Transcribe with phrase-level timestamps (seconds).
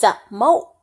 [0.00, 0.76] ザ・マオ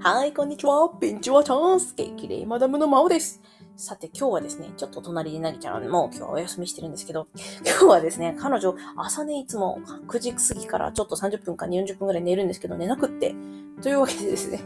[0.00, 0.88] はい、こんにちは。
[0.98, 1.94] ピンチはチャンス。
[1.94, 3.42] 激励マダムのマオです。
[3.78, 7.28] さて、今日はですね、ちょっと隣でなぎちゃんも今日はお休みしてるんですけど、
[7.62, 13.34] 今日はですね、彼女、朝ね、いつも9時過ぎからちょっと30分か40分くらい寝るんですけど、寝なくって。
[13.82, 14.60] というわけでですね、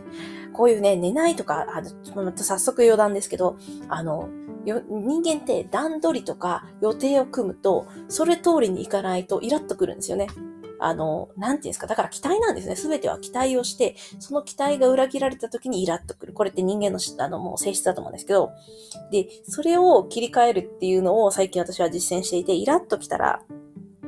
[0.53, 1.83] こういうね、寝ないとか、あ
[2.15, 3.57] の、また早速余談ですけど、
[3.89, 4.29] あの、
[4.65, 10.29] 人間って段取りとか予定を組むと、それ通りにいかないとイラッとくるんですよね。
[10.81, 11.87] あの、なんていうんですか。
[11.87, 12.77] だから期待なんですね。
[12.77, 16.33] すべては期待をして、その期待が裏切られた時にイラッとくる。
[16.33, 18.51] これって人間のあのもう性質だと思うんですけど、
[19.11, 23.43] で、それを切り替えるっていうのを最近私は実践していて、イラッときたら、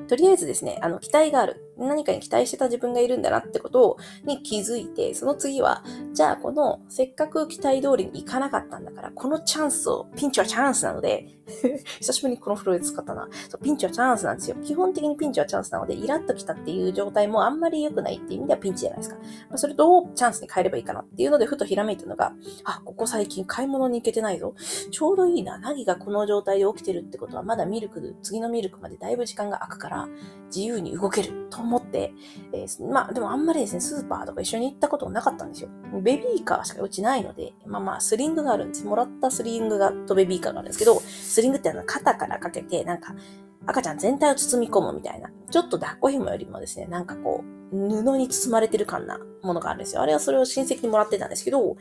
[0.08, 1.71] とりあえずですね、あの、期待がある。
[1.86, 11.42] 何かに期待してた自分がいるんだなってことに気づいて、その次は、じゃあこの、せっかく期待通りにいかなかったんだから、このチャンスを、ピンチはチャンスなので
[12.00, 13.28] 久しぶりにこのフローで使ったな。
[13.48, 14.56] そうピンチはチャンスなんですよ。
[14.62, 19.16] 基本的にピンチはチャンスなので、イラッときたっていう状態もあんまり良くないっていう意味ではピンチじゃないですか。
[19.16, 22.32] まあ、それどうチャンスに変えればいいかなっていうので、ふとひらめいたのが、
[22.64, 24.54] あ、ここ最近買い物に行けてないぞ。
[24.90, 25.58] ちょうどいいな。
[25.58, 30.08] ナギがこの状態で起きてるってことは、まだミルク、次のミルクまでだいぶ時間が空くから、
[30.46, 32.12] 自由に動けると思って、
[32.52, 35.70] えー、まあでもあんまりですね、スーパーとか一緒に行ったことなかったんですよ。
[36.02, 38.84] ベビーカーしかうちないので、まあまあスリングがあるんです。
[38.84, 43.14] もらったスリングがとベビーカーがあるんですけど、スリングってあの肩からかけて、なんか
[43.66, 50.02] 赤ちゃん全体を包み込むみたいな、ちょっと抱っこ紐よりもですね、なんかこう、布に包まれてる感なものがあるんですよ。
[50.02, 51.76] あれはそれを親戚にもらってたんですけど、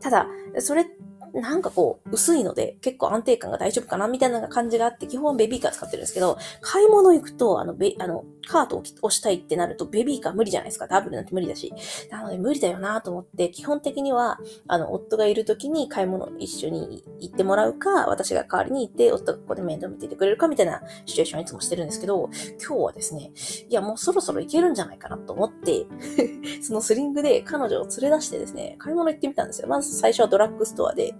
[0.00, 0.26] ただ、
[0.58, 0.86] それ
[1.34, 10.86] なんかこう、薄いので、結構安定感が大丈夫かなみたいな感じがあって、基本ベビーカー使ってるんですけど、買い物行くと、あの、ベ、あの、カートを押したいってなると、ベビーカー無理じゃないですか。
[10.86, 11.72] ダブルなんて無理だし。
[12.10, 23.32] なので無理だよなと思って、基本的には、あの、夫がいる時に買い物一緒に行ってもらうか、私が代わりに行って、夫がここで面倒見ていてくれるかみたいなシチュエーションをいつもしてるんですけど、今日はですね、
[23.68, 25.86] いや、もうそろそろ行けるんじゃないかなと思って
[26.62, 29.68] そのスリングで彼女を連れ出してですね、買い物行ってみたんですよ。
[29.68, 31.14] まず最初はドラッグストアで、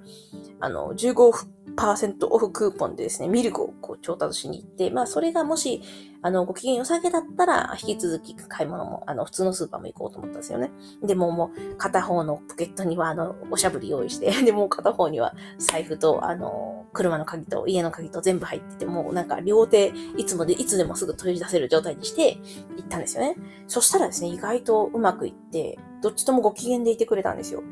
[0.60, 5.82] あの、15%オフクーポンでですね、ミルクをこう調達しに行って、まあ、それがもし、
[6.22, 10.70] あの、ご機嫌良さげだったら、引き続き買い物も、あの、普通のスーパーも行こうと思ったんですよね。
[11.02, 22.38] でももう、片方のポケットには、あの、おしゃぶり用意して、 で、もう片方には財布と、あの、車の鍵と家の鍵と全部入ってて、もうなんか両手、いつもで、いつでもすぐ取り出せる状態にして
[22.76, 23.36] 行ったんですよね。
[23.66, 27.62] そしたらですね、意外とうまくいって、どっちともご機嫌でいてくれたんですよ。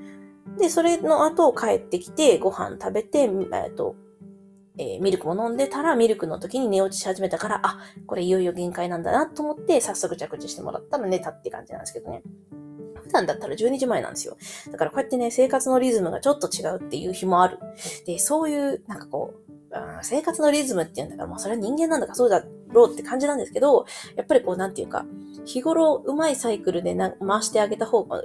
[0.58, 3.94] で、それの後帰ってきて、ご飯食べて、えっと、
[4.78, 12.22] えー、ミルクも飲んでたら、ミルクの時に寝落ちし始めたから、あ、これいよいよ限界なんだなと思って、早速着地してもらったら寝たって感じなんですけどね。
[13.02, 14.36] 普段だったら12時前なんですよ。
[14.70, 17.58] だからこうやってね、生活のリズムがちょっと違うっていう日もある。
[18.06, 19.49] で、そういう、なんかこう、
[20.02, 23.86] 生活のリズムっていうんだから、もうそれは人間なんだからそうだろうって感じなんですけど、
[24.16, 25.04] やっぱりこう、なんていうか、
[25.44, 28.22] 日頃うまいサイクルでな回してあげた方が、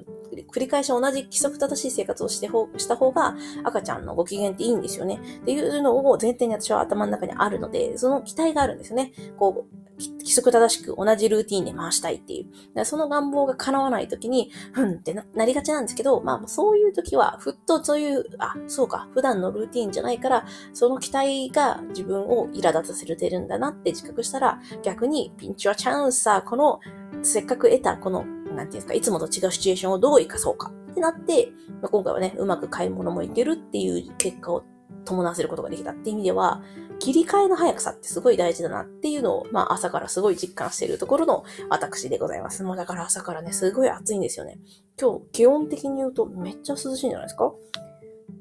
[0.52, 5.20] 繰り返し同じ規則正しい生活をしてほした方が赤ちゃんのご機嫌っていいんですよね。
[5.42, 9.14] っていうのを前提に私は頭の中にあるので、その期待があるんですよね。
[9.38, 12.86] こう、規則正しく同じルーティーンで回したいっていう。
[12.86, 26.80] その願望が叶わないときに、ふんってなりがちなんですけど、まあそういうときは、ふっとそういう、あ、そうか、普段のルーティーンじゃないから、その期待が自分を苛立たせてるんだなって自覚したら、逆にピンチはチャンスさ、この、
[27.22, 31.52] せっかく得たこの、なんていうんですか、いつもと違うシチュエーションをどう活かそうかってなって、
[31.82, 34.64] まあ、今回はね、うまく買い物もいけるっていう結果を
[35.06, 36.62] 伴わせることができたっていう意味では、
[37.06, 42.64] 切り替えの速さってすごい大事だなっていうのを、まあ朝からすごい実感しているところの私でございます。
[42.64, 44.58] もうだから朝からね、すごい暑いんですよね。
[45.00, 47.54] 今日、気温的に言うとめっちゃ涼しいんじゃないですか？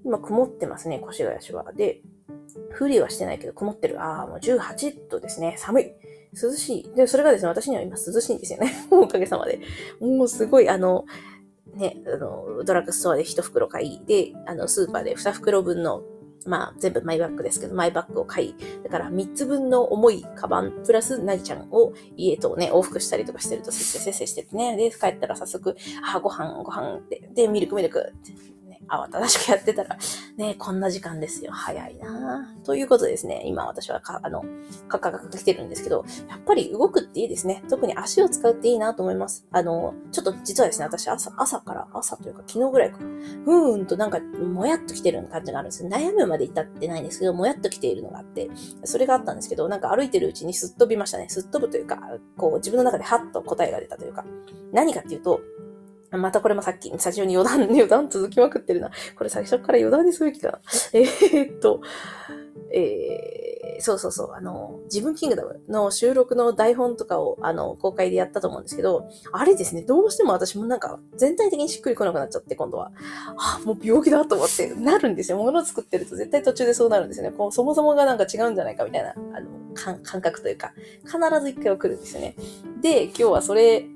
[0.02, 1.75] 今曇ってますね、越谷市は。
[1.75, 2.00] で、
[2.80, 4.02] 降りはしてないけど曇ってる。
[4.02, 5.56] ああ、もう18度ですね。
[5.58, 5.92] 寒い。
[6.42, 6.94] 涼しい。
[6.94, 8.72] で、それがですね、私には今涼しいんですよね。
[8.91, 9.60] おかげさまで。
[10.00, 11.04] もうすごい、あの、
[11.75, 16.02] ね、あの、ドラッグストアで1袋買い、で、あの、スーパーで2袋分の
[16.47, 28.53] まあ、全部マイバッグですけど、マイバッグを買い、だから3つ分の重いカバン、プラスなぎちゃんを家とね、往復したりとかしてると、せっせせっせしててね、で、帰ったら早速、あ、ご飯、ご飯って、で、ミルクミルクって、
[28.88, 29.96] 慌ただしくやってたら、
[30.36, 31.52] ね、こんな時間ですよ。
[31.52, 34.44] 早いなということですね、今私はか、あの、
[34.88, 37.62] カカカカ来てるんですけど、やっぱり動くっていいですね。
[37.69, 39.46] 特に足を使うっていいなと思います。
[39.50, 42.98] あの、ちょっと実はですね、私朝、朝から、朝というか昨日ぐらいか、
[43.44, 48.50] ふーんとなんか、もやっと来てる感じがあるんです悩むまで至ってないんですけど、もやっと来ているのがあって、
[48.84, 51.26] それがあったんですけど、なんか歩いてるうちにすっ飛びましたね。
[51.28, 52.00] すっ飛ぶというか、
[52.37, 54.25] こう自分の中でハッと答えが出たというか、
[54.72, 55.40] 何かっていうと、
[56.19, 58.90] またこれもさっき、最初に余談、余談続きまくってるな。
[59.16, 60.61] これ最初から余談にすべきかな。
[60.93, 61.81] えー、っと、
[62.72, 72.90] えー、そうそうそう、あの、自分キングダムの収録の台本とかを、あの、公開でやったと思うんですけど、あれですね、どうしても私もなんか、全体的にしっくりこなくなっちゃって、今度は。
[73.37, 75.38] あ、もう病気だと思って、なるんですよ。
[75.38, 77.37] 物作ってると絶対途中でそうなるんですよね。
[77.37, 80.72] こう、そもそもがなんか違うんじゃないかみたいな、あの、感覚というか、
[81.05, 82.34] 必ず一回は来るんですよね。
[82.81, 83.87] で、今日はそれ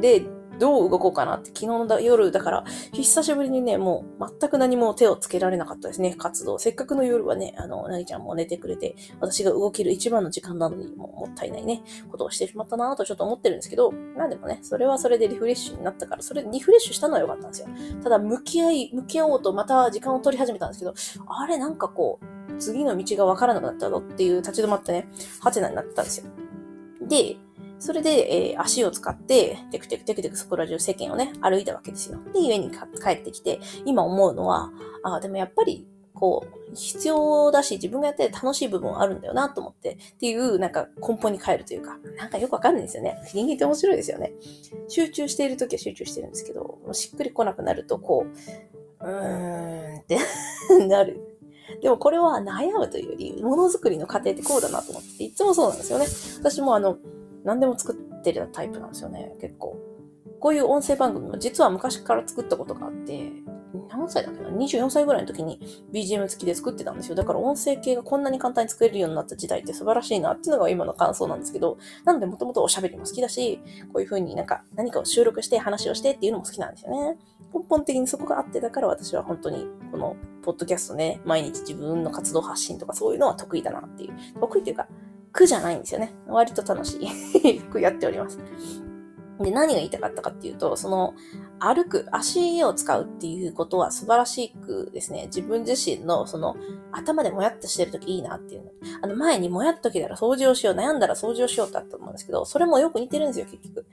[0.00, 0.24] で、
[0.58, 6.58] どう動こうかなって昨日の夜だから、久しぶりにね、もう全く何も手をつけられなかったですね、活動。
[6.58, 17.68] せっかくの夜はね、あの、なぎちゃんも寝てくれて、私が動ける一番の時間なのにもうもったいないね、ことをしてしまったなぁとちょっと思ってるんですけど、まあでもね、それはそれでリフレッシュになったから、それリフレッシュしたのは良かったんですよ。
[18.02, 20.94] ただ、向き合い、向き合おうとまた時間を取り始めたんですけど、
[21.26, 25.08] あれなんかこう、次の道がわからなくなったぞっていう立ち止まってね、
[25.40, 26.26] ハテナになってたんですよ。
[27.02, 27.36] で、
[27.84, 32.18] それで、えー、足を使って、テクテクテクテクそこら中世間をね、歩いたわけですよ。
[32.32, 34.72] で、家に帰ってきて、今思うのは、
[35.02, 43.18] あ、でもやっぱり、こう、必要だし、自分がやって楽しい部分はあるんだよなと思って、っていう、なんか根本に帰るというか、なんかよくわかんないですよね。
[43.34, 44.32] 人間って面白いですよね。
[44.88, 48.24] 集中しているときは集中してるんですけど、もうしっくり来なくなると、こ
[49.00, 50.18] う、うーんって
[50.88, 51.20] なる。
[51.82, 56.06] でもこれは悩むというより、ものづくりの過程ってこうだなと思って、いつもそうなんですよね。
[56.40, 56.96] 私もあの、
[57.44, 59.76] 何でも作ってるタイプなんですよね、結構。
[60.40, 63.32] こういう音声番組も実は昔から作ったことがあって、
[63.88, 65.60] 何歳だっけな ?24 歳ぐらいの時に
[65.92, 67.14] BGM 付きで作ってたんですよ。
[67.14, 73.60] だから音声系がこんなに簡単に作れるようになった時代って素晴らしいなっていうのが今の感想なんですけど、なのでもともとおしゃべりも好きだし、
[73.92, 77.18] こういう風になんか何かを収録して話をしてっていうのも好きなんですよね。
[77.52, 84.14] 根本的にそこがあってだから私は本当にこのポッドキャストね、毎日自分の活動発信とかそういうのは得意だなっていう。
[84.40, 84.86] 得意っていうか、
[85.34, 86.14] 苦じゃないんですよね。
[86.28, 87.60] 割と楽しい。
[87.70, 88.38] 苦やっております。
[89.40, 91.14] で、何が言いたかったかっていうと、その、
[91.58, 96.56] 歩く、足を使うっていうことは素晴らしくですね、自分自身のその、
[96.92, 98.70] 頭でもやっとしてるときいいなっていうの。
[99.02, 103.83] あの、前にもやっときたら掃除をしよう、悩んだら掃除をしようってあったと思うんですけど、それもよく似てるんですよ、結局。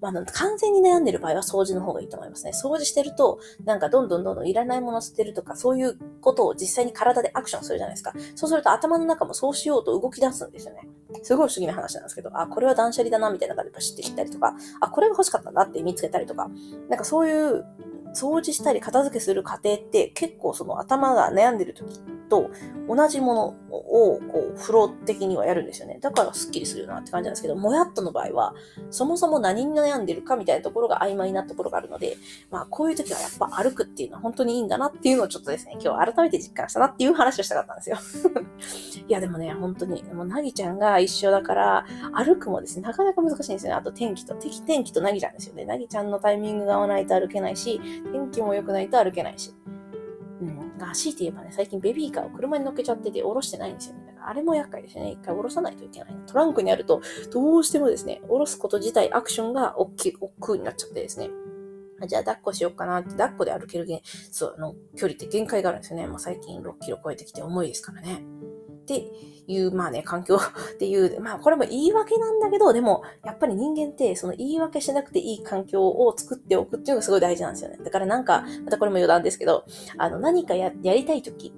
[0.00, 2.52] まあ、完全に悩んでる場合は掃除の方がいいと思いますね。
[2.52, 8.12] 掃除してると、なんかどんどんどんどんいらないもの捨てるとか、そういうことを実際に体でアクションするじゃないですか。
[8.34, 10.88] そうすると頭の中もそうしようと動き出すんですよね。
[11.22, 16.50] すごい不思議な話なんですけど、あ、これは断捨離だな、みたいな感じでパシッて切ったりとか、あ、これが欲しかったんだって見つけたりとか、
[16.88, 17.64] なんかそういう
[18.14, 22.00] 掃除したり片付けする過程って結構その頭が悩んでる時
[22.30, 22.50] と
[22.88, 25.98] 同じものをこうフロー的にはやるんですよね。
[26.00, 28.54] だからスッキリするなって感じなんですけど、もやっとの場合は
[28.90, 32.16] そもそも何に悩んでるかみたいなところが曖昧なところがあるので、
[32.50, 37.96] まあこういう時はやっぱ歩くっていうのは本当にいいんだなっていうのをちょっとですね、今日改めて実感したなっていう話をしたかったんですよ。
[39.08, 43.78] いやでもね、本当に、もうなぎちゃんが一緒だから歩くもですね、なかなか難しいんですよね。
[43.78, 45.64] あと天気と、敵天気となぎちゃんですよね。
[45.64, 47.80] なぎちゃんのタイミングが合わないと歩けないし、
[48.12, 49.54] 天気も良くないと歩けないし。
[50.80, 54.06] が、強いて言えばね、最近ベビーカーを車に乗っけちゃってて、おろしてないんですよね。
[54.06, 55.12] だからあれも厄介ですよね。
[55.12, 56.14] 一回下ろさないといけない。
[56.26, 57.00] トランクにあると、
[57.30, 61.30] どうしてもですね、下ろすこと自体、アクションが大きい、億劫になっちゃってですね。
[62.06, 63.86] じゃあ抱っこしようかなって、抱っこで歩ける
[64.30, 66.06] そう、あの、距離って限界があるんですよね。
[66.06, 68.24] もう最近6キロ超えてきて重いですからね。
[68.98, 70.36] っていう、まあね、環境
[70.74, 77.78] っていう、まあこれも言い訳なんだけど、でも、やっぱり人間って、その言い訳しなくていい環境を作っておくっていうのがすごい大事なんですよね。
[77.82, 79.64] だからなんか、またこれも余談ですけど、
[79.98, 81.52] あの、何かや、やりたいとき、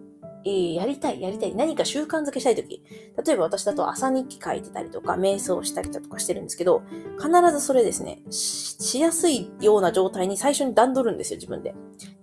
[0.44, 2.82] えやりたい、やりたい、何か習慣づけしたいとき、
[3.24, 6.82] 例えば私だと朝日記書いてたりとか、瞑想したりとかしてるんですけど、
[7.18, 11.74] 必ずそれですね、しやすいような状態に最初に段取るんですよ、自分で。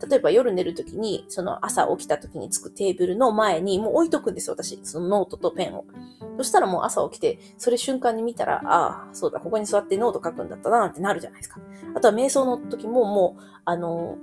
[0.10, 4.80] 例えば夜寝るときに、その朝起きたときにつくテーブルの前にもう置いとくんですよ、私。
[4.84, 5.86] そのノートとペンを。
[6.38, 11.60] そしたらもう朝起きて、それ瞬間に見たら、ああ、そうだ、ここに座ってノート書くんだったな、ってなるじゃないですか。
[11.96, 14.18] あとは瞑想の時ももう、あの、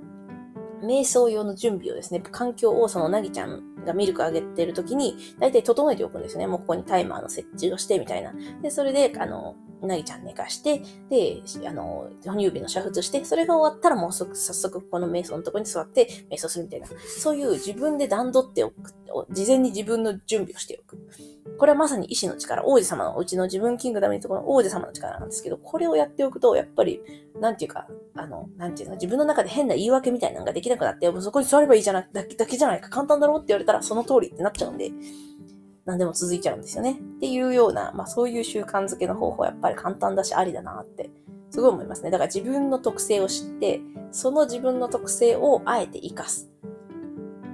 [0.81, 6.47] 瞑想用の準備をですね、環境をそのなぎちゃんがミルクあげてる時に、だいたい整えておくんですね。
[6.47, 8.33] もうここにタイマーの設置をして、みたいな。
[8.61, 16.87] で、それで、あの、なぎちゃん寝かして、で、あの、哺乳瓶の煮沸して、それが終わったらもう早速この瞑想のところに座って瞑想するみたいな。
[17.19, 18.93] そういう自分で段取っておく、
[19.31, 20.97] 事前に自分の準備をしておく。
[21.57, 27.01] これはまさに意志の力、王子様のうちの自分キングダムにところの王子様の力なんですけど、これをやっておくと、やっぱり、
[27.39, 34.91] なんていうか、あの、なんていうの、自分の中で変な言い訳みたいなのができなくなって、もうそこに座ればいいじゃなくだけじゃないか、簡単だろうって言われたらその通りってなっちゃうんで、
[35.87, 36.99] 何でも続いちゃうんですよね。
[36.99, 41.09] っていうような、まあそういう習慣づけの方法はやっぱり簡単だしありだなって、
[41.49, 42.11] すごい思いますね。
[42.11, 43.79] だから自分の特性を知って、
[44.11, 46.51] その自分の特性をあえて活かす。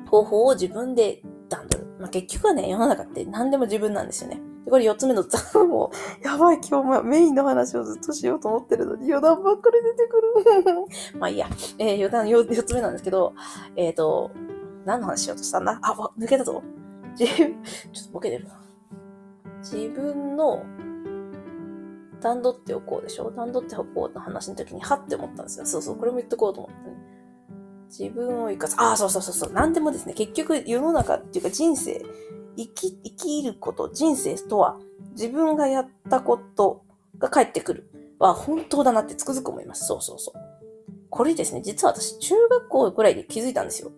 [0.10, 1.90] 方法を自分で段取る。
[2.00, 4.42] まあ結局はね、世の中って何でも自分なんですよね。
[4.66, 5.24] でこれ4つ目の、
[5.68, 5.92] も
[6.24, 10.20] う、やばい、今日もメインの話をずっとしようと思ってるのに、余談ばっかり出てく
[10.72, 10.74] る。
[11.20, 11.48] まあいいや、
[11.78, 13.34] えー、余談 4, 4つ目なんですけど、
[13.76, 14.32] えっ、ー、と、
[14.86, 15.80] 何の話しようとしたんだ？
[15.84, 16.64] あ、抜けたぞ。
[17.18, 18.60] 自分、 ちょっとボケてるな。
[19.62, 20.64] 自分の
[22.22, 23.32] 段取っておこうでしょ？
[23.32, 25.66] 段取っておこうの話の時に、はって思ったんですよ。
[25.66, 26.98] そうそう、これも言っとこうと思ってね。
[27.88, 28.76] 自分を生かす。
[28.80, 29.54] ああ、そうそうそうそう。
[29.54, 32.04] 何でもですね、結局世の中っていうか人生、
[32.58, 34.80] 生き、生きること、人生とは、
[35.12, 36.82] 自分がやったこと
[37.20, 37.90] が返ってくる
[38.20, 39.86] は本当だなってつくづく思います。
[39.86, 40.40] そうそうそう。
[41.10, 43.92] これですね、実は私、中学校ぐらいで気づいたんですよ。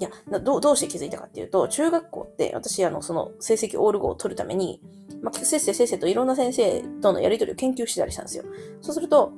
[0.00, 4.80] いや、どう、どうして気づいたかっていうと、中学校って、私、あの、その、成績オール5を取るために、
[5.22, 8.44] まあ、せっせせっせといろんな先生とのやりとりを研究してたりしたんですよ。
[8.80, 9.34] そうすると、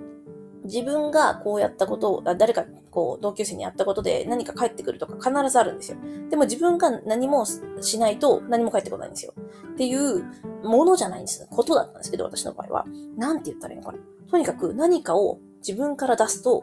[0.64, 5.99] 自分がこうやったことを、誰かこう同級生にやったことで何か返ってくるとか必ずあるんですよ。
[6.31, 7.45] でも自分が何も
[7.81, 9.35] しないと何も返ってこないんですよ。
[9.73, 10.25] っていう
[10.62, 11.47] ものじゃないんです。
[11.50, 12.85] ことだったんですけど、私の場合は。
[13.16, 13.99] なんて言ったらいいのかな。
[14.31, 16.62] とにかく何かを自分から出すと、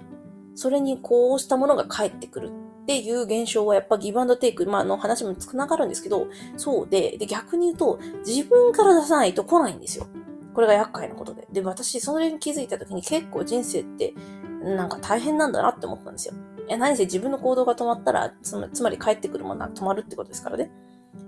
[0.56, 2.52] それにこうしたものが返ってくる
[2.90, 6.26] っていう現象はやっぱギブアンドテイク、まあの話もつながるんですけど、
[6.58, 10.08] そうで、で逆に言うと自分から出さないと来ないんですよ。
[10.56, 11.48] これが厄介なことで。
[11.52, 14.16] で、私、それに気づいた時に結構人生って、
[14.64, 16.34] なんか大変なんだなって思ったんですよ。
[16.68, 20.72] いや、何せ自分の行動が止まったら、つまつまり帰ってくるものが止まるってことですからね。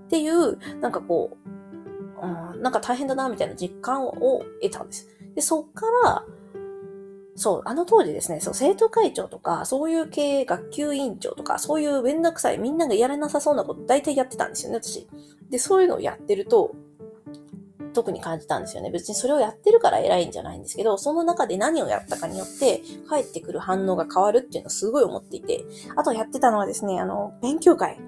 [0.06, 5.08] っていう、なんかこう、うん、なんか大変だな、みたいな実感を得たんです。
[5.36, 6.26] で、そっから、
[7.36, 15.08] そう、あの当時ですね、そう、生徒会長とか、そういう系学級委員長とか、そういうめんどくさい、みんながやれなさそうなこと、大体やってたんですよね、私。
[15.50, 16.76] で、そういうのをやってると、
[17.94, 18.90] 特に感じたんですよね。
[18.90, 28.00] 別にそれをやってるから偉いんじゃないんですけど、その中で何をやったかによって、返ってくる反応が変わるっていうのをすごい思っていて、あとやってたのはですね、あの、勉強会。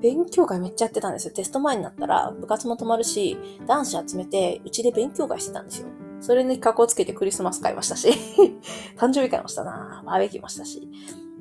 [0.00, 1.34] 勉強会めっちゃやってたんですよ。
[1.34, 5.88] テスト前になったら部活も止まるし、男子集めて、うちで勉強会してたんですよ。
[6.24, 8.08] それに格好つけてクリスマス会もしたし、
[8.96, 10.88] 誕生日会もしたなバーベキューもしたし、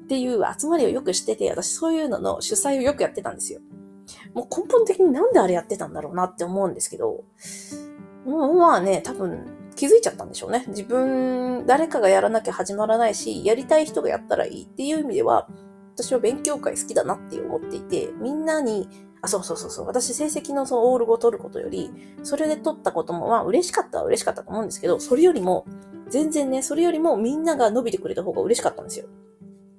[0.04, 3.62] っていう集まりをよくしてて、私そういうのの主催をよくやってたんですよ。
[4.34, 7.24] もう根本的になんであれやってたんだろうなって思うんですけど、
[8.26, 10.66] もうまあね、多分気づいちゃったんでしょうね。
[10.68, 15.48] 自分、誰かがやらなきゃ始まらないし、やりたい人がやったらいいっていう意味では、
[15.96, 18.90] 私は勉強会好きだなって思っていて、みんなに
[19.24, 19.88] あ、そうそうそうそう。
[19.88, 21.90] 私、成績のそのオールを取ることより、
[22.24, 25.66] それで取ったことも、まあ、嬉しかったは嬉しかったと思うんですけど、それよりも、
[26.10, 29.08] 全然ね、それよりもみんなが伸びてくれた方が嬉しかったんですよ。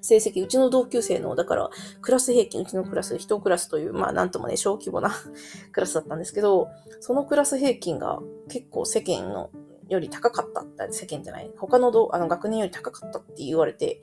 [0.00, 1.70] 成績、うちの同級生の、だから、
[2.00, 5.10] クラス平均、うちのクラス、一クラスという、まあ、なんともね、小規模な
[5.72, 6.68] クラスだったんですけど、
[7.00, 9.50] そのクラス平均が結構世間の
[9.88, 14.00] より高かったって、世間じゃない、他のあの学年より高かったって言われて、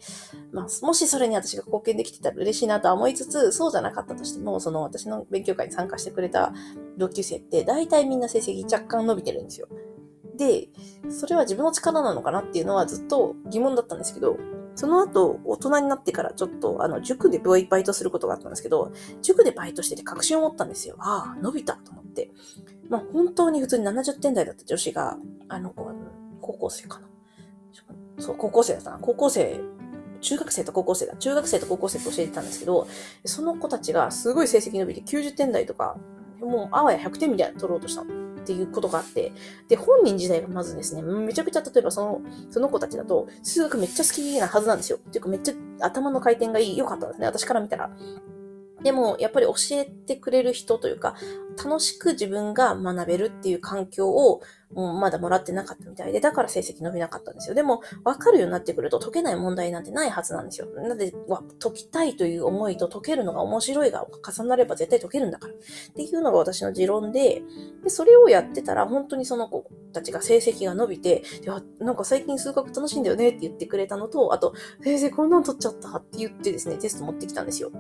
[0.51, 6.53] まあ、もしそれに私が貢献できてたら嬉しいなとは思いつつ、そうじゃなかったとしても、その私の勉強会に参加してくれた
[6.97, 9.67] 同級生って、大体みんな成績若干伸びてるんですよ。
[10.37, 10.69] で、
[11.09, 14.37] それは自分の力なのかなっていうのはずっと疑問だったんですけど、
[14.75, 20.95] その後、大人になってからちょっと、あの、塾でバイトすることがあったんですけど、塾でバイトしてて確信を持ったんですよ。
[20.99, 22.31] ああ、伸びたと思って。
[22.91, 25.17] まあ、本当に普通に70点台だった女子が、
[25.47, 25.93] あの子は、
[26.41, 27.07] 高校生かな。
[28.19, 28.97] そう、高校生だったな。
[28.99, 29.61] 高校生、
[30.19, 31.15] 中学生と高校生だ。
[31.15, 32.87] 中学生と高校生と教えてたんですけど、
[33.23, 35.95] その子たちがすごい成績伸びて90点台とか、
[36.41, 38.01] もうあわや100点みたいな取ろうとした。
[38.01, 39.31] っていうことがあって、
[39.69, 44.97] で、本人自体がまずですね、めちゃくちゃ例えばその、その子たちだと、数学めっちゃ好きなはずなんですよ。
[44.97, 45.53] っていうかめっちゃ
[45.85, 47.91] 頭の回転がいい、良かったですね、私から見たら。
[48.83, 51.15] でも、やっぱり教えてくれる人というか、
[51.57, 54.41] 楽しく自分が学べるっていう環境を
[54.73, 57.55] もうまだもらってなかったみたいで、だから成績伸びなかったんですよ。
[57.55, 60.67] でも、わかるようになってくると解けない問題なんてないはずなんですよ。
[60.67, 61.13] なので、
[61.59, 65.53] 解きたいという思いと解けるのが面白いが重なれば絶対解けるんだから。
[65.53, 65.57] っ
[65.93, 67.41] ていうのが私の持論で、
[67.83, 74.53] で、それをやってたら本当にその子たちが成績が伸びて、いや、なんか最近数学楽しいんだよねって言ってくれたのと、あと、
[74.83, 77.71] 先生こんなん取っちゃったって言ってですね、テスト持ってきたんですよ。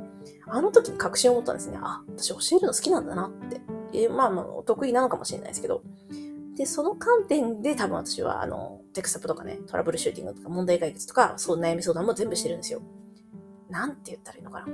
[0.47, 1.79] あの時に確信を持ったんですね。
[1.81, 3.61] あ、私教えるの好きなんだなって。
[3.93, 5.83] えまあまあ、お得意なのかもしれないですけど。
[6.55, 12.81] で、その観点で多分私は、あの、テクサプとかね、トラブルシューティングとか問題解決とか、そう悩み相談も全部してるんですよ。
[13.69, 14.65] なんて言ったらいいのかな。
[14.65, 14.71] うー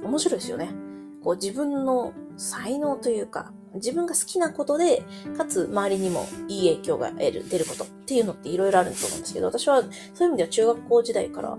[0.00, 0.04] ん。
[0.04, 0.70] 面白いですよね。
[1.22, 5.02] こう自分の才能というか、自分が好きなことで、
[5.36, 9.82] かつ周りにもいい影響が得る、出ることっていうのっていろいろあると思うんですけど、私は
[10.14, 11.56] そういう意味では中学校時代から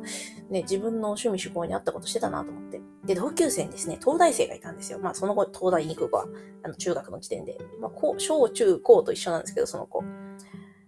[0.50, 2.82] ね、自分の趣味趣向に合ったことしてたなと思って。
[3.06, 5.00] で、同級生にですね、東大生がいたんですよ。
[5.00, 6.28] まあその後東大に行く子は、
[6.64, 7.58] あの中学の時点で。
[7.80, 10.02] まあ小中高と一緒なんですけど、その子。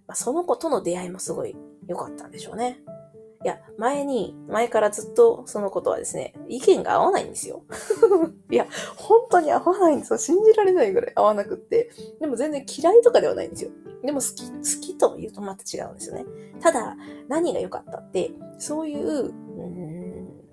[0.07, 1.55] まあ、その子との出会いもすごい
[1.87, 2.79] 良かったんでしょうね。
[3.43, 7.63] いや、前に、前からずっとそのことはですね、意見が合わないんですよ。
[8.49, 10.17] いや、本当に合わないんですよ。
[10.17, 11.91] 信じられないぐらい合わなくって。
[12.19, 13.71] でも全然嫌いとかではないんですよ。
[14.03, 16.25] でも好き、好きと言うとまた違うんですよね。
[16.59, 16.95] ただ、
[17.27, 19.31] 何が良かったって、そういう、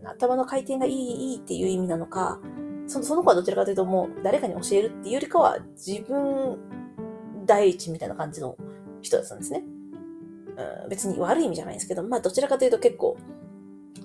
[0.05, 2.41] 頭の回転がいい、いいっていう意味なのか、
[2.87, 6.59] そその子はどちらかというともう誰かに教えるっていうよりかは自分
[7.47, 8.57] 第一みたいな感じの
[9.01, 9.65] 人だったんですね。
[10.85, 13.17] うん、別に悪い意味じゃないんですけど、まあどちらかというと結構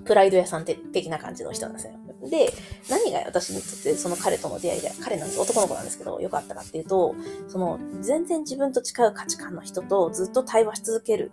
[0.06, 1.94] プライド屋さん的な感じの人なんですよ。
[2.30, 2.52] で、
[2.90, 7.16] 何が私にとってその彼との出会いで、彼なんです、男の子なんですけど、良かったかっていうと、
[7.48, 11.32] その全然自分と違う価値観の人とずっと対話し続ける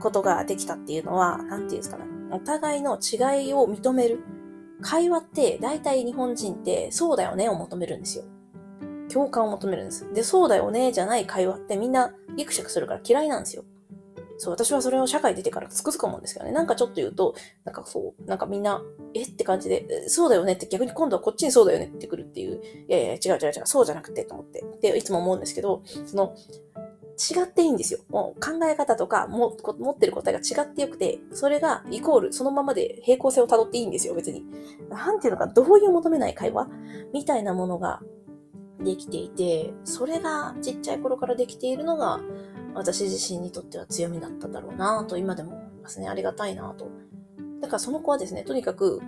[0.00, 2.11] ことができたっていうのは、なんていうんですかね。
[2.32, 4.24] お互いの違いを認める。
[4.80, 8.24] 会話って大体日本人ってそうだよねを求めるんですよ。
[9.12, 10.12] 共感を求めるんです。
[10.12, 13.64] で、そうだよねじゃない会話ってみんなギクシャクするから嫌いなんですよ。
[14.38, 16.52] そう、私はそれを社会出てからつくづく思うんですけどね。
[16.52, 17.34] なんかちょっと言うと、
[17.64, 18.82] なんかそう、なんかみんな、
[19.14, 19.22] え？
[19.22, 24.64] って感じで、そうだよねって逆に今度はこっちにそうだよねってくるっていう、いやいや、違う違う違う、そうじゃなくてと思って。
[24.80, 26.34] で、いつも思うんですけど、その、
[27.18, 28.00] 違っていいんですよ。
[28.08, 34.44] もう考え方とかも持ってる答えが違ってよくて、それがイコールそのままで平行性をたどっていいんですよ、別に。
[34.90, 36.68] なんていうのか、同意を求めない会話？
[37.12, 38.00] みたいなものが
[38.80, 42.20] できていて、それがちっちゃい頃からできているのが、
[42.74, 46.08] 私自身にとっては強みだったんだろうなと今でも思いますね。
[46.08, 46.88] ありがたいなと。
[47.60, 49.00] だからその子はですね、とにかく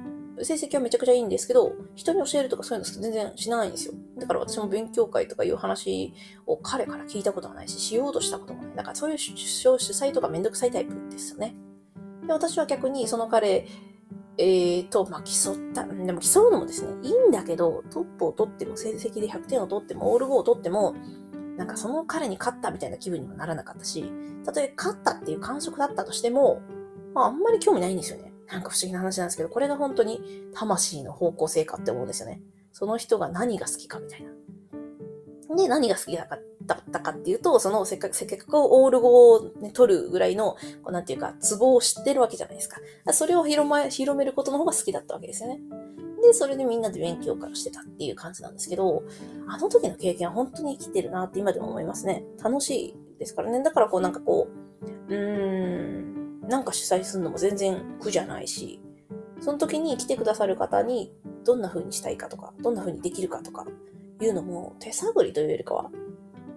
[0.42, 3.94] 成績はめちゃくちゃいいんですけど、人に教えるとかそういうの全然しないんですよ。
[4.18, 6.14] だから私も勉強会とかいう話
[6.47, 8.76] を彼から聞いたことがないし、しようとしたこともない。
[8.76, 11.54] だからそういう主催とかめんどくさいタイプですよね。
[12.26, 13.66] で私は逆にその彼、
[14.38, 15.85] えーと、まあ、競った。
[15.85, 20.94] でも競うのもですね、いいんだけど、トップを取っても、成績で100点を取っても、オール5を取っても、
[21.56, 24.11] なんかその彼に勝ったみたいな気分にもならなかったし、
[24.44, 26.62] たとえ勝ったっていう感触だったとしても、
[27.14, 28.33] まああんまり興味ないんですよね。
[28.49, 32.42] なんか不思議な話なんですけど、これが本当に魂の方向性かって思うんですよね。
[32.74, 35.56] その人が何が好きかみたいな。
[35.56, 42.80] で、何が好きだったかっていうと、そのせっかく、せっかくオール語を、ね、取るぐらいの、こうなんていうか、ツボを知ってるわけじゃないですか。
[43.12, 45.60] それを広め、広めることの方が好きだったわけですよね。
[46.20, 49.04] で、それでみんなで勉強会してたっていう感じなんですけど、
[49.46, 52.24] あの時の経験は本当に生きてるなって今でも思いますね。
[52.42, 53.62] 楽しいですからね。
[53.62, 54.48] だからこうなんかこ
[55.08, 58.80] う、うーん、なんか主催するのも全然苦じゃないし、
[59.40, 61.12] その時に来てくださる方に
[61.44, 63.66] どんな風にしたいかとか、どんな風にできるかとか
[64.20, 65.90] いうのも手探りというよりかは、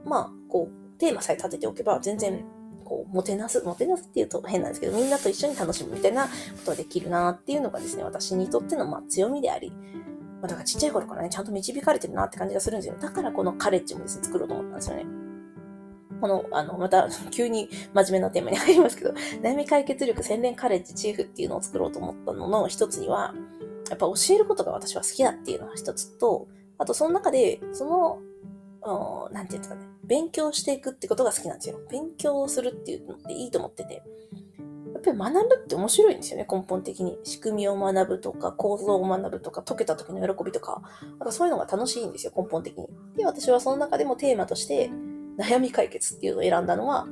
[0.05, 2.43] まあ、こう、テーマさえ立てておけば全然
[2.87, 6.31] こう、もてなす、もてなすっていうと変なんですけど、みんなと一緒に楽しむみたいなこ
[6.65, 9.71] とができるなっていうのがですね、私にとってのまあ強みであり、
[10.41, 12.95] まあ、だからちっちゃい頃からね、ちゃんと導かれてるなって感じがするんですよ。
[12.99, 15.05] だからこのカレッジもですね、作ろうと思ったんですよね。
[16.21, 23.35] この、あの、また、 急に真面目なテーマに入りますけど、悩み解決力洗練カレッジチーフっていうのを作ろうと思ったのの一つには、
[23.89, 26.47] やっぱ教えることが私は好きだっていうのが一つと、
[26.77, 31.79] あとその中で、そのなんていうんですかね、勉強していくってことが好きなんですよ。
[31.89, 34.03] 勉強をするっていうのっていいと思ってて。
[34.93, 37.19] やっぱり学ぶって面白いんですよね、根本的に。
[37.23, 42.87] 仕組みを学ぶとか、構造を学ぶとか、解けた時の喜びとか、なんかそういうのが楽しいんですよ、根本的に。
[43.15, 44.89] で、私はその中でもテーマとして、
[45.37, 47.05] 悩み解決っていうのを選んだのは、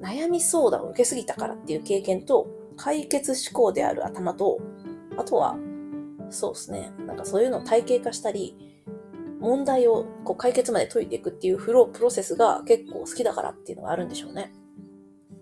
[0.00, 4.60] 悩み相談を受けすぎたからっていう経験と、解決思考である頭と、
[5.16, 5.56] あとは、
[6.32, 8.56] そうですね、なんかそういうのを体系化したり、
[9.38, 14.52] 問題をこう解決まで解いていくっていうフロー、プロセスが結構好きだからっていうのがあるんでしょうね。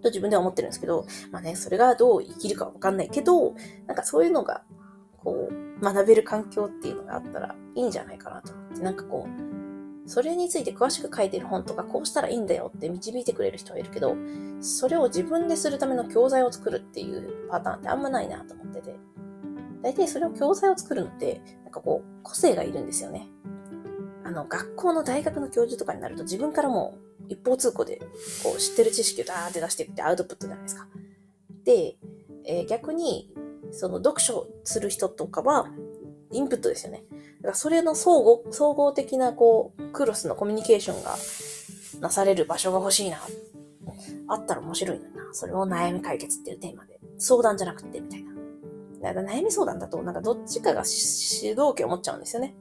[0.03, 3.55] と自分では思ってるんですけど、まあね、それがどう生きるかわかんないけど、
[3.87, 4.63] なんかそういうのが、
[5.19, 14.17] こう、学べる環境っていうのがあったらいいんじゃないかなと思って、なんかこう、それについて詳しく書いてる本とか、こうしたらいいんだよって導いてくれる人はいるけど、
[14.61, 18.97] それを自分でするための教材を作るっていうパターンってあんまないなと思ってて。
[19.83, 23.29] 大体それを教材を作るのって、なんかこう、個性がいるんですよね。
[24.25, 28.01] あの、学校の大学の教授とかになると自分からも一方通行で、
[28.43, 30.87] こう、知ってる知識をダーって出していってアウトプットじゃないですか。
[31.65, 31.97] で、
[32.45, 33.33] えー、逆に、
[33.73, 35.69] その読書する人とかは、
[36.33, 37.05] インプットですよね。
[37.41, 41.17] だからそれの総合、総合的な、こう、クロスのコミュニケーションが
[42.01, 43.19] なされる場所が欲しいな。
[44.29, 45.29] あったら面白いのにな。
[45.33, 47.01] それを悩み解決っていうテーマで。
[47.19, 48.30] 相談じゃなくて、みたいな。
[49.01, 52.55] だ悩み相談だと、なんかどっちかが主導権を持っちゃうんですよね。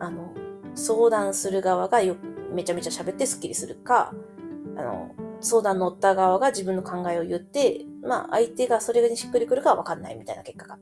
[0.00, 0.34] あの、
[0.74, 2.16] 相談する側がよ
[2.52, 4.14] めちゃめちゃ喋ってスッキリするか、
[4.76, 10.78] あの、相談乗った側が自分の考えを言って、まあ相手がそれにしっくりくるかはわかんないみたいな結果が。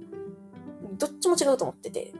[0.99, 2.12] どっちも違うと思ってて。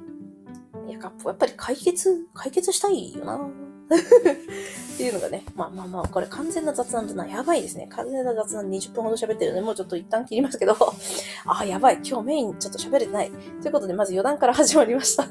[0.87, 3.41] いや、やっぱり解決、解決したいよな
[4.95, 7.27] っていうのがね、まあまあまあ、これ完全な雑談だな。
[7.27, 7.87] やばいですね。
[7.91, 10.77] 完全な雑談20分ほど喋ってるので、もうちょっと一旦切りますけど、
[11.47, 12.01] あ、やばい。
[12.05, 13.31] 今日メインちょっと喋れてない。
[13.63, 15.29] ということで、まず余談から始まりました。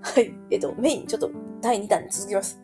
[0.00, 0.34] はい。
[0.50, 2.61] えっと、メイン、ちょっと第2弾に続きます。